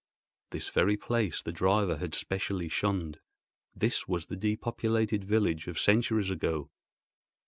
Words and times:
This 0.49 0.69
very 0.69 0.97
place 0.97 1.43
the 1.43 1.51
driver 1.51 1.97
had 1.97 2.15
specially 2.15 2.67
shunned. 2.69 3.19
This 3.75 4.07
was 4.07 4.25
the 4.25 4.35
depopulated 4.35 5.23
village 5.23 5.67
of 5.67 5.79
centuries 5.79 6.31
ago. 6.31 6.71